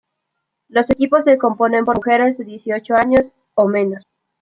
[0.67, 4.01] Los equipos se componen por mujeres de dieciocho años o menos.